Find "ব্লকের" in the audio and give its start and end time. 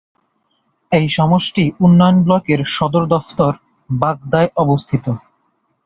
2.23-2.59